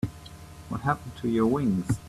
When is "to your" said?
1.17-1.45